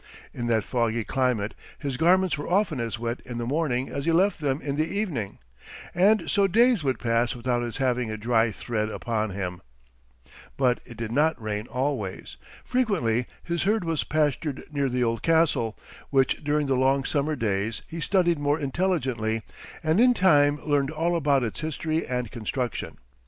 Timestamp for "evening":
4.87-5.37